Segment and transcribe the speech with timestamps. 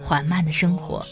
[0.00, 1.04] 缓慢的生活，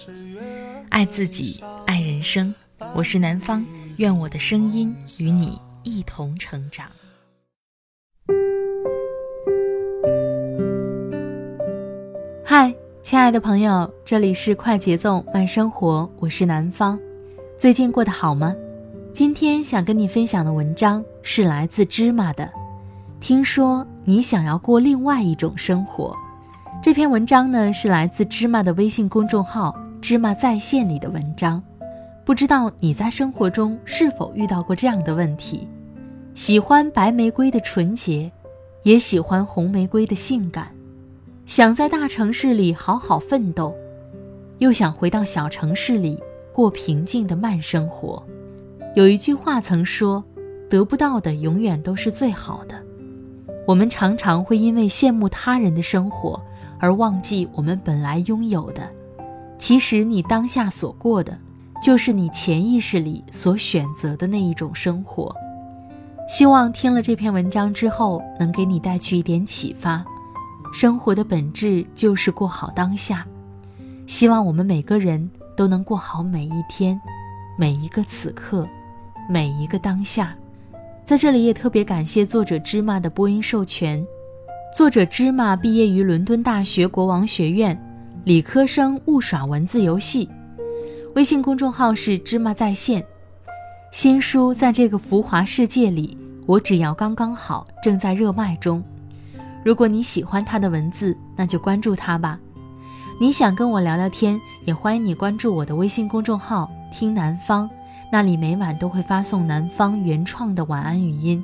[0.90, 2.54] 爱自己，爱人生。
[2.94, 3.64] 我是南方，
[3.96, 6.86] 愿我的声音与你一同成长。
[12.44, 16.98] 嗨，亲爱的朋友，这里是快节奏慢生活，我是南方，
[17.58, 18.54] 最近过得好吗？
[19.12, 22.50] 今天想跟你分享的文章是来自芝麻的。
[23.18, 26.14] 听说你想要过另外一种生活。
[26.82, 31.62] 这篇文章呢是来自芝麻的微信公众号“芝麻在线”里的文章。
[32.24, 35.66] 不知道你在生活中是否遇到过这样的问题：
[36.34, 38.30] 喜欢白玫瑰的纯洁，
[38.84, 40.68] 也喜欢红玫瑰的性感，
[41.44, 43.74] 想在大城市里好好奋斗，
[44.58, 48.22] 又想回到小城市里过平静的慢生活。
[48.94, 50.22] 有一句话曾说
[50.70, 52.76] ：“得不到的永远都是最好的。”
[53.66, 56.40] 我们常常会因为羡慕他人的生活
[56.78, 58.88] 而忘记我们本来拥有的。
[59.58, 61.38] 其实，你当下所过的，
[61.82, 65.34] 就是你潜意识里所选择的那一种生活。
[66.28, 70.04] 希望听了这篇文章之后，能给你带去一点启发。
[70.72, 73.26] 生活的本质就是过好当下。
[74.06, 77.00] 希望我们每个人都能过好每一天，
[77.56, 78.68] 每一个此刻。
[79.28, 80.36] 每一个当下，
[81.04, 84.06] 在这里也特别感谢作者芝麻的播音授权。
[84.76, 87.74] 作者芝麻毕业于伦敦大学国王学院，
[88.24, 90.28] 理科生误耍文字游戏。
[91.14, 93.02] 微信公众号是芝麻在线。
[93.90, 98.84] 新书在这个浮华世界里，我只要刚刚好，正在热卖中。
[99.64, 102.38] 如果你喜欢他的文字，那就关注他吧。
[103.18, 107.66] 你想跟我聊聊天，也欢迎你关注我的微信公众号“听南方”。
[108.12, 111.42] 那里每晚都会发送南方原创的晚安语音。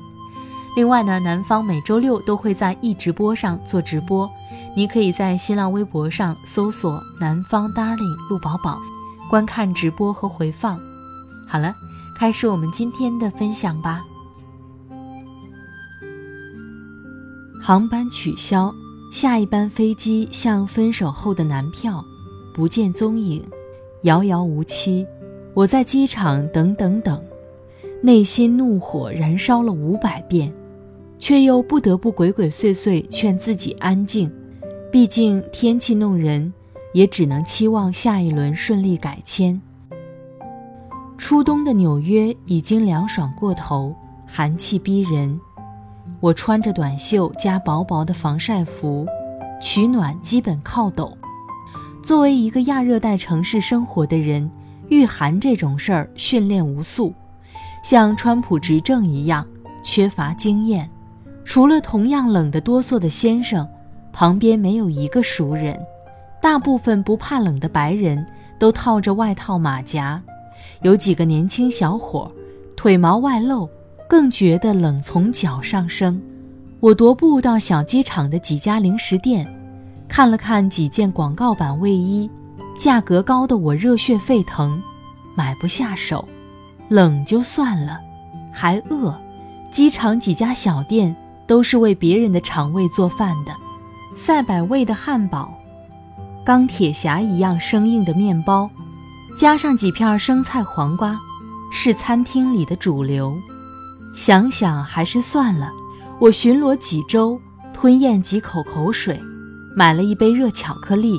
[0.75, 4.28] 另外呢，南方每周六都会在易直播上做直播，
[4.75, 8.78] 你可以在新浪微博上搜索“南方 darling 陆宝宝”，
[9.28, 10.78] 观看直播和回放。
[11.47, 11.75] 好了，
[12.19, 14.03] 开始我们今天的分享吧。
[17.62, 18.75] 航班取消，
[19.12, 22.03] 下一班飞机像分手后的男票，
[22.55, 23.44] 不见踪影，
[24.05, 25.06] 遥遥无期。
[25.53, 27.22] 我在机场等等等，
[28.03, 30.53] 内心怒火燃烧了五百遍，
[31.22, 34.28] 却又不得不鬼鬼祟祟劝自己安静。
[34.91, 36.53] 毕竟天气弄人，
[36.93, 39.62] 也只能期望下一轮顺利改签。
[41.16, 43.94] 初冬的纽约已经凉爽过头，
[44.27, 45.41] 寒气逼人。
[46.19, 49.06] 我穿着短袖加薄薄的防晒服，
[49.61, 51.16] 取暖基本靠抖。
[52.03, 54.50] 作为一个亚热带城市生活的人。
[54.88, 57.15] 御寒这种事儿训练无数，
[57.84, 59.47] 像川普执政一样
[59.84, 60.91] 缺乏经验。
[61.53, 63.69] 除了同样冷得哆嗦的先生，
[64.11, 65.79] 旁边没有一个熟人。
[66.41, 68.27] 大部分不怕冷的白人
[68.59, 70.19] 都套着外套马甲，
[70.81, 72.33] 有几个年轻小伙
[72.75, 73.69] 腿毛外露，
[74.09, 76.19] 更觉得冷从脚上升。
[76.81, 79.47] 我踱步到小机场的几家零食店，
[80.09, 82.31] 看了看几件广告版卫衣。
[82.79, 84.83] 价格高的我热血沸腾，
[85.37, 86.27] 买不下手，
[86.89, 88.01] 冷就算了，
[88.51, 89.15] 还饿。
[89.71, 91.15] 机场几家小店
[91.47, 93.53] 都是为别人的肠胃做饭的，
[94.17, 95.53] 赛百味的汉堡，
[96.45, 98.71] 钢铁侠一样生硬的面包，
[99.37, 101.19] 加上几片生菜黄瓜，
[101.73, 103.33] 是餐厅里的主流。
[104.17, 105.71] 想想还是算了。
[106.21, 107.41] 我巡逻几周，
[107.75, 109.21] 吞咽几口口水，
[109.77, 111.19] 买了一杯热巧克力。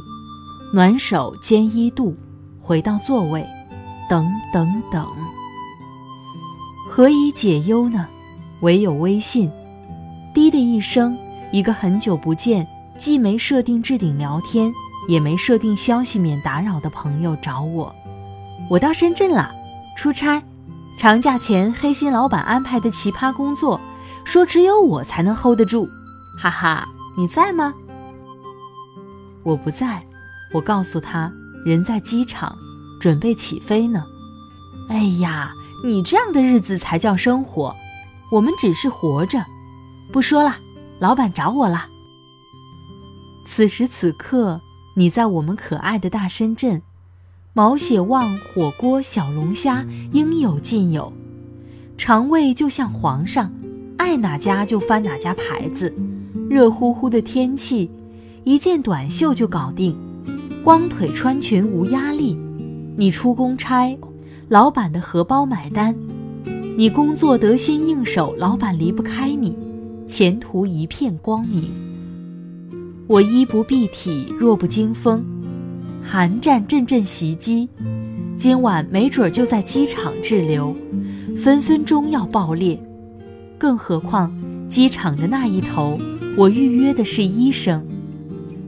[0.74, 2.16] 暖手兼一度，
[2.62, 3.46] 回到座位，
[4.10, 5.06] 等等等，
[6.90, 8.08] 何以解忧呢？
[8.62, 9.52] 唯有微信。
[10.34, 11.16] 滴的一声，
[11.52, 14.72] 一个很久不见，既没设定置顶聊天，
[15.08, 17.94] 也没设定消息免打扰的朋友找我。
[18.70, 19.52] 我到深圳了，
[19.96, 20.42] 出差。
[20.98, 23.80] 长假前，黑心老板安排的奇葩工作，
[24.24, 25.88] 说只有我才能 hold 得住。
[26.42, 26.88] 哈哈，
[27.18, 27.74] 你在吗？
[29.44, 30.02] 我不在。
[30.54, 31.32] 我告诉他，
[31.66, 32.56] 人在机场，
[33.00, 34.04] 准备起飞呢。
[34.90, 35.52] 哎呀，
[35.84, 37.76] 你这样的日子才叫生活，
[38.32, 39.44] 我们只是活着。
[40.12, 40.58] 不说了，
[41.00, 41.86] 老板找我了。
[43.46, 44.62] 此时此刻，
[44.96, 46.82] 你在我们可爱的大深圳，
[47.54, 51.12] 毛血旺、火锅、小龙虾应有尽有，
[51.98, 53.52] 肠胃就像皇上，
[53.98, 55.94] 爱哪家就翻哪家牌子。
[56.50, 57.90] 热乎乎的天气，
[58.44, 59.98] 一件短袖就搞定，
[60.64, 62.38] 光腿穿裙无压力。
[62.96, 63.98] 你出公差，
[64.50, 65.96] 老板的荷包买单；
[66.78, 69.58] 你工作得心应手，老板离不开你，
[70.16, 71.64] 前途一片光明。
[73.08, 75.26] 我衣不蔽体，弱不禁风，
[76.04, 77.68] 寒战阵阵袭击，
[78.38, 80.76] 今晚没准就在机场滞留，
[81.36, 82.80] 分分钟要爆裂。
[83.58, 84.32] 更何况
[84.70, 85.98] 机场的那一头，
[86.38, 87.84] 我预约的是医生。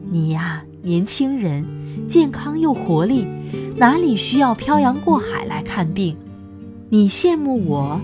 [0.09, 1.63] 你呀，年轻人，
[2.07, 3.27] 健康又活力。
[3.77, 6.18] 哪里需要漂洋过海来看病？
[6.89, 8.01] 你羡慕我，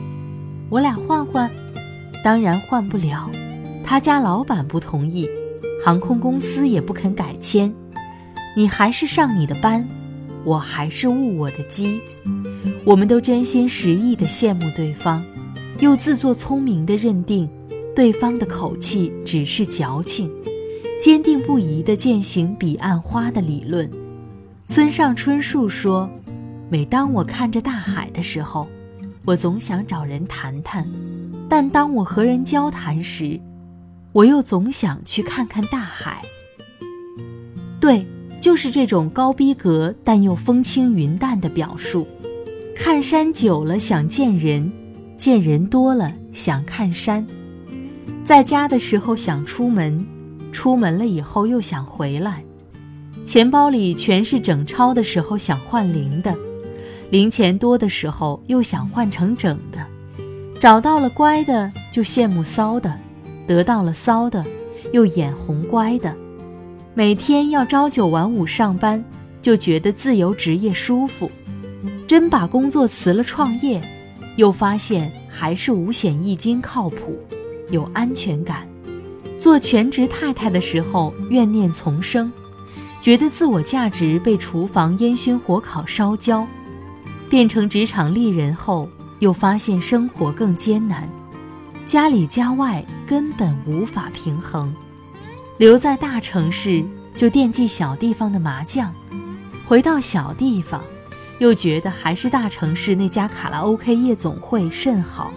[0.70, 1.50] 我俩换换？
[2.24, 3.30] 当然换不了，
[3.84, 5.28] 他家老板不同意，
[5.84, 7.74] 航空公司也不肯改签。
[8.56, 9.88] 你还是上你的班，
[10.44, 12.02] 我还是误我的机。
[12.84, 15.24] 我们都真心实意地羡慕对方，
[15.80, 17.50] 又自作聪明地认定
[17.96, 20.32] 对方的口气只是矫情，
[21.00, 23.90] 坚定不移地践行彼岸花的理论。
[24.68, 26.10] 村上春树说
[26.70, 28.68] ：“每当我看着大海的时候，
[29.26, 30.86] 我总想找人谈谈；
[31.52, 33.38] 但当我和人交谈时，
[34.14, 36.22] 我又总想去看看大海。”
[37.78, 38.08] 对，
[38.40, 42.08] 就是这种高逼格但又风轻云淡的表述。
[42.74, 44.72] 看山久了想见人，
[45.18, 47.28] 见人多了想看山。
[48.24, 50.06] 在家的时候想出门，
[50.54, 52.46] 出门了以后又想回来。
[53.26, 56.34] 钱包里全是整钞的时候想换零的，
[57.10, 59.86] 零钱多的时候又想换成整的，
[60.62, 62.96] 找到了乖的就羡慕骚的，
[63.48, 64.46] 得到了骚的
[64.94, 66.16] 又眼红乖的，
[66.94, 69.04] 每天要朝九晚五上班
[69.42, 71.32] 就觉得自由职业舒服，
[72.08, 73.82] 真把工作辞了创业，
[74.36, 77.20] 又发现还是五险一金靠谱，
[77.72, 78.68] 有安全感。
[79.40, 82.32] 做全职太太的时候怨念丛生。
[83.02, 86.46] 觉得自我价值被厨房烟熏火烤烧焦，
[87.32, 88.88] 变成职场丽人后，
[89.22, 91.08] 又发现生活更艰难，
[91.86, 94.74] 家里家外根本无法平衡。
[95.58, 96.84] 留在大城市
[97.16, 98.92] 就惦记小地方的麻将，
[99.68, 100.82] 回到小地方，
[101.38, 105.32] 又觉得还是大城市那家卡拉 OK 夜总会甚好。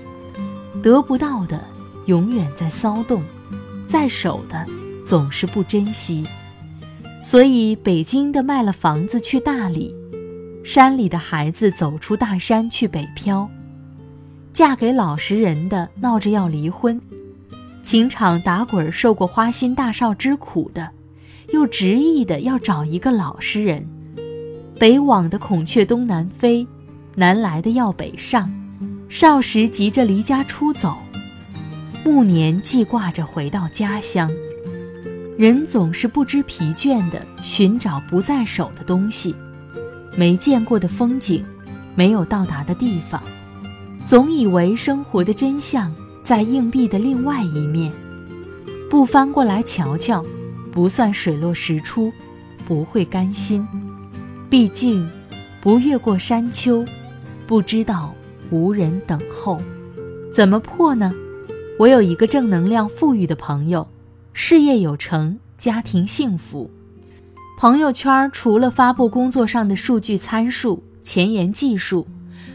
[0.83, 1.63] 得不到的
[2.07, 3.23] 永远在骚动，
[3.87, 4.67] 在手的
[5.07, 6.27] 总是不珍惜。
[7.23, 9.95] 所以，北京的卖了房子去大理，
[10.65, 13.49] 山里的孩子走出大山去北漂，
[14.55, 17.01] 嫁给老实人的闹着要离婚，
[17.83, 20.91] 情场打滚受过花心大少之苦的，
[21.53, 23.85] 又执意的要找一个老实人，
[24.79, 26.65] 北往的孔雀东南飞，
[27.17, 28.49] 南来的要北上，
[29.09, 30.99] 少时急着离家出走，
[32.05, 34.31] 暮年记挂着回到家乡。
[35.37, 39.35] 人总是不知疲倦地寻找不在手的东西，
[40.17, 41.45] 没见过的风景，
[41.97, 43.21] 没有到达的地方，
[44.07, 45.93] 总以为生活的真相
[46.23, 47.91] 在硬币的另外一面，
[48.91, 50.23] 不翻过来瞧瞧，
[50.71, 52.13] 不算水落石出，
[52.67, 53.67] 不会甘心。
[54.51, 55.09] 毕竟，
[55.63, 56.85] 不越过山丘，
[57.47, 58.15] 不知道
[58.51, 59.59] 无人等候。
[60.33, 61.13] 怎么破呢？
[61.79, 63.89] 我有一个正能量富裕的朋友。
[64.35, 66.71] 事业有成，家庭幸福。
[67.59, 72.07] 朋友圈除了发布工作上的数据参数、前沿技术，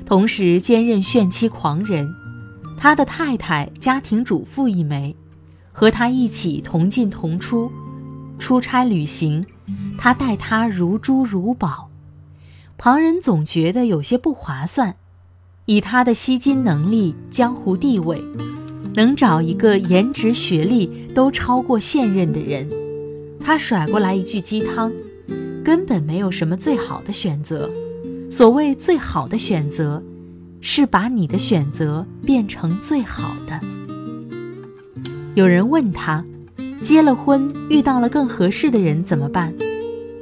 [0.05, 2.13] 同时兼任炫妻狂人。
[2.77, 5.15] 他的太太家庭主妇一枚，
[5.71, 7.71] 和他一起同进同出，
[8.37, 9.45] 出差旅行，
[9.97, 11.89] 他待他如珠如宝。
[12.77, 14.95] 旁人总觉得有些不划算，
[15.65, 18.23] 以他的吸金能力、江湖地位。
[18.95, 22.67] 能找一个颜值、学历都超过现任的人，
[23.39, 24.91] 他甩过来一句鸡汤，
[25.63, 27.69] 根本没有什么最好的选择。
[28.29, 30.01] 所谓最好的选择，
[30.61, 33.59] 是把你的选择变成最好的。
[35.35, 36.23] 有人问他，
[36.81, 39.53] 结了婚遇到了更合适的人怎么办？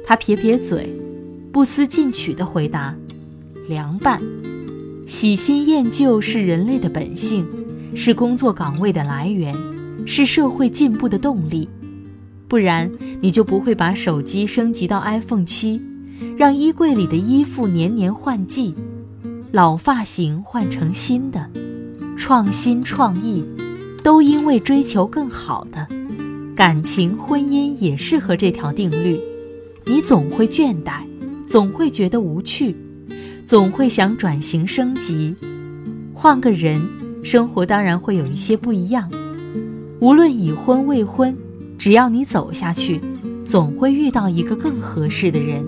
[0.04, 0.90] 他撇撇嘴，
[1.52, 2.94] 不思进取地回答：
[3.68, 4.22] 凉拌。
[5.06, 7.46] 喜新厌旧是人类的本性。
[7.94, 9.56] 是工作岗位的来源，
[10.06, 11.66] 是社会进步的动力，
[12.46, 12.90] 不然
[13.22, 15.80] 你就不会把手机升级到 iPhone 七，
[16.36, 18.74] 让衣柜里的衣服年年换季，
[19.52, 21.48] 老发型换成新的，
[22.16, 23.44] 创新创意，
[24.02, 25.86] 都因为追求更好的。
[26.54, 29.20] 感情婚姻也适合这条定律，
[29.86, 31.02] 你总会倦怠，
[31.46, 32.76] 总会觉得无趣，
[33.46, 35.36] 总会想转型升级，
[36.12, 36.82] 换个人，
[37.22, 39.08] 生活当然会有一些不一样。
[40.00, 41.36] 无论已婚未婚，
[41.78, 43.00] 只要你走下去，
[43.44, 45.64] 总会遇到一个更合适的人。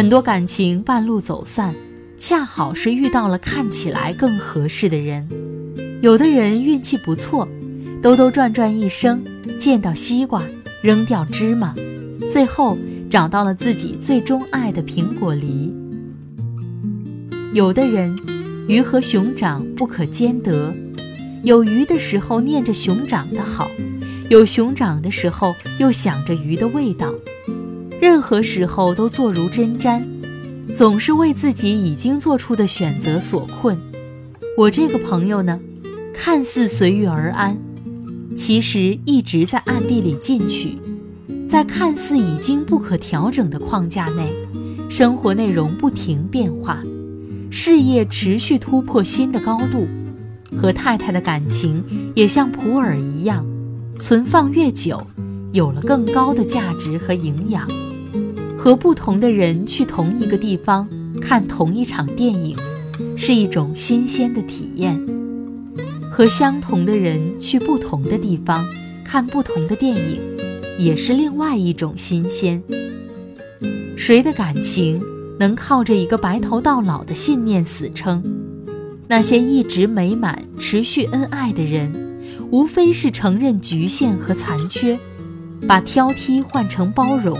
[0.00, 1.74] 很多感情半路走散，
[2.16, 5.28] 恰好是遇到了看起来更合适的人。
[6.00, 7.46] 有的人运气不错，
[8.00, 9.22] 兜兜转转一生，
[9.58, 10.42] 见到西瓜
[10.80, 11.74] 扔掉芝麻，
[12.26, 12.78] 最后
[13.10, 15.70] 找到了自己最钟爱的苹果梨。
[17.52, 18.18] 有的人，
[18.66, 20.72] 鱼和熊掌不可兼得。
[21.42, 23.70] 有鱼的时候念着熊掌的好，
[24.30, 27.12] 有熊掌的时候又想着鱼的味道，
[28.00, 30.02] 任何时候都坐如针毡，
[30.74, 33.78] 总是为自己已经做出的选择所困。
[34.56, 35.60] 我这个朋友呢，
[36.14, 37.58] 看似随遇而安，
[38.34, 40.78] 其实一直在暗地里进取，
[41.46, 44.32] 在看似已经不可调整的框架内，
[44.88, 46.82] 生活内容不停变化，
[47.50, 49.86] 事业持续突破新的高度。
[50.58, 53.46] 和太太的感情也像普洱一样，
[54.00, 55.06] 存放越久，
[55.52, 57.68] 有了更高的价值和营养。
[58.62, 60.86] 和不同的人去同一个地方
[61.18, 62.54] 看同一场电影，
[63.16, 64.98] 是一种新鲜的体验；
[66.12, 68.62] 和相同的人去不同的地方
[69.02, 70.20] 看不同的电影，
[70.78, 72.62] 也是另外一种新鲜。
[73.96, 75.02] 谁的感情
[75.38, 78.22] 能靠着一个白头到老的信念死撑？
[79.08, 81.90] 那些一直美满、持续恩爱的人，
[82.50, 84.98] 无非是承认局限和残缺，
[85.66, 87.38] 把挑剔换成包容，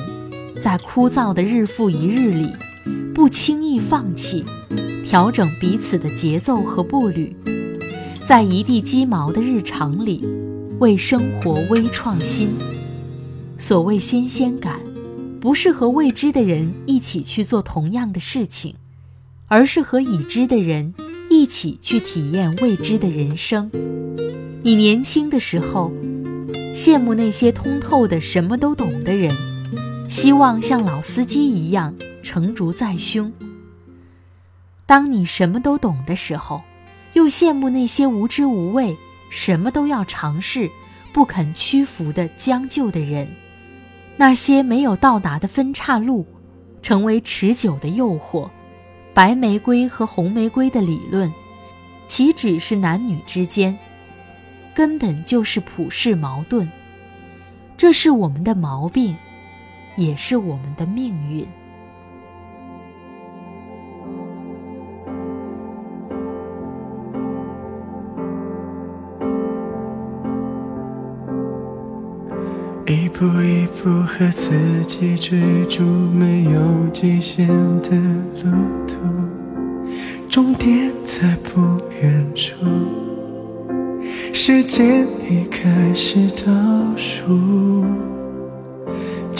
[0.61, 2.53] 在枯燥的日复一日里，
[3.15, 4.45] 不轻易放弃，
[5.05, 7.35] 调整彼此的节奏和步履，
[8.27, 10.23] 在一地鸡毛的日常里，
[10.79, 12.51] 为生活微创新。
[13.57, 14.81] 所谓新鲜感，
[15.41, 18.75] 不是和未知的人一起去做同样的事情，
[19.49, 20.93] 而是和已知的人。
[21.33, 23.71] 一起去体验未知的人生。
[24.65, 25.93] 你年轻的时候，
[26.75, 29.33] 羡慕那些通透的、什么都懂的人，
[30.11, 33.33] 希望像老司机一样成竹在胸。
[34.85, 36.63] 当你什么都懂的时候，
[37.13, 38.97] 又羡慕那些无知无畏、
[39.31, 40.69] 什么都要尝试、
[41.13, 43.29] 不肯屈服的将就的人。
[44.17, 46.27] 那些没有到达的分岔路，
[46.83, 48.51] 成为持久的诱惑。
[49.15, 51.33] 白玫瑰和红玫瑰的理论，
[52.09, 53.79] 岂止是男女之间，
[54.75, 56.69] 根本就是普世矛盾。
[57.77, 59.17] 这是我们的毛病，
[59.97, 61.47] 也是我们的命运。
[72.87, 77.47] 一步一步和自己追逐没有极限
[77.83, 77.91] 的
[78.43, 78.51] 路
[78.87, 78.97] 途，
[80.29, 81.61] 终点在不
[82.01, 82.57] 远处，
[84.33, 86.51] 时间已开始倒
[86.97, 87.85] 数，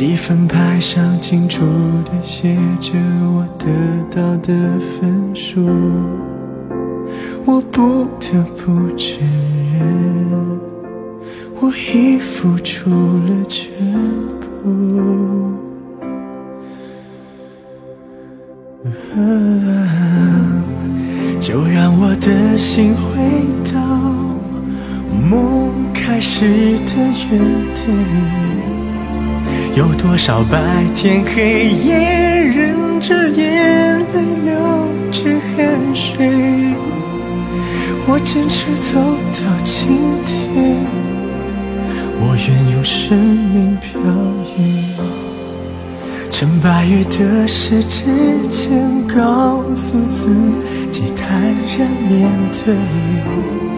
[0.01, 1.61] 积分牌上清楚
[2.07, 2.93] 地写着
[3.35, 3.69] 我得
[4.11, 4.55] 到的
[4.99, 5.61] 分数，
[7.45, 9.21] 我不得不承
[9.75, 10.59] 认。
[11.61, 13.71] 我已付出了全
[14.41, 14.49] 部，
[21.39, 23.21] 就让我的心回
[23.71, 23.79] 到
[25.29, 26.47] 梦开始
[26.87, 26.95] 的
[27.31, 27.39] 原
[27.75, 28.80] 点。
[29.77, 34.53] 有多少白天黑夜，忍着眼泪流
[35.13, 36.29] 着汗水，
[38.07, 39.01] 我坚持走
[39.39, 39.97] 到今
[40.27, 40.77] 天。
[42.23, 44.01] 我愿用生命漂
[44.59, 44.85] 移，
[46.31, 48.05] 趁八月的时之
[48.49, 48.71] 间，
[49.07, 50.53] 告诉自
[50.91, 51.41] 己坦
[51.79, 52.29] 然面
[52.65, 53.70] 对。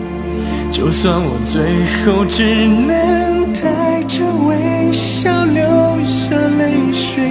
[0.73, 5.63] 就算我最后只能带着微笑流
[6.03, 7.23] 下泪水，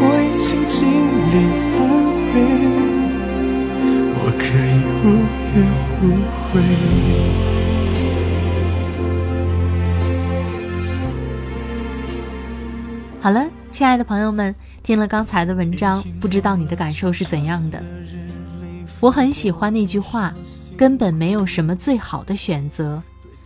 [0.00, 0.88] 我已经尽
[1.30, 1.36] 力
[1.76, 1.78] 而
[2.32, 2.34] 为，
[4.16, 5.06] 我可以无
[5.54, 5.60] 怨
[6.00, 6.48] 无悔。
[13.20, 17.84] 好了，亲爱的朋友们，听了刚才的文章，不知道你的感受是怎样的？
[18.98, 20.32] 我很喜欢那句话：
[20.80, 23.02] 根本没有什么最好的选择。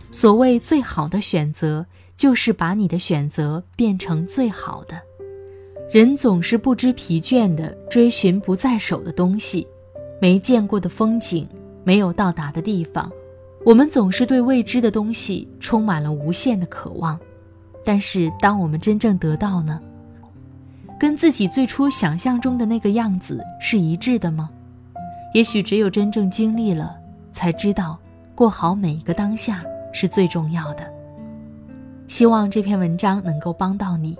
[0.09, 4.97] 所谓最好的选择，就是把你的选择变成最好的。
[5.91, 9.67] 人总是不知疲倦地追寻不在手的东西，
[10.21, 11.45] 没见过的风景，
[11.83, 13.11] 没有到达的地方。
[13.65, 17.19] 我们总是对未知的东西充满了无限的渴望。
[17.83, 19.77] 但是，当我们真正得到呢，
[20.97, 24.49] 跟自己最初想象中的那个样子是一致的吗？
[25.33, 26.95] 也许只有真正经历了，
[27.35, 27.99] 才知道
[28.33, 29.61] 过好每一个当下
[29.91, 30.89] 是最重要的。
[32.07, 34.17] 希望这篇文章能够帮到你。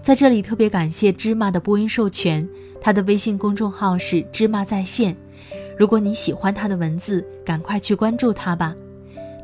[0.00, 2.48] 在这里特别感谢芝麻的播音授权，
[2.80, 5.16] 他的微信公众号是芝麻在线。
[5.76, 8.76] 如果你喜欢他的文字，赶快去关注他吧。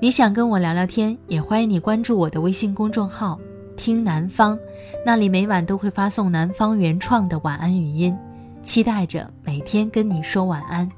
[0.00, 3.37] 你想跟我聊聊天，也欢迎你关注我的微信公众号
[3.76, 4.56] “听南方”，
[5.04, 8.16] 那里每晚都会发送南方原创的晚安语音。
[8.62, 10.88] 期待着每天跟你说晚安。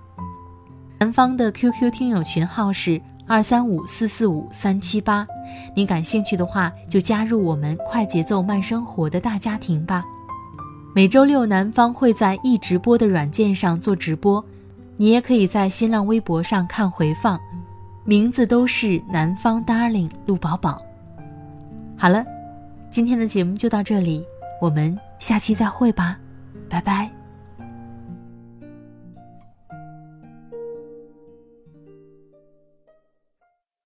[0.99, 5.26] 南方的 QQ 听友群号是二三五四四五三七八，
[5.75, 10.03] 你感兴趣的话就加入我们快节奏慢生活的大家庭吧。
[10.95, 14.43] 每周六南方会在易直播的软件上做直播，
[14.97, 17.38] 你也可以在新浪微博上看回放，
[18.05, 20.81] 名字都是南方 Darling 陆宝宝。
[21.99, 22.25] 好了，
[22.91, 24.25] 今天的节目就到这里，
[24.62, 26.19] 我们下期再会吧，
[26.71, 27.11] 拜拜。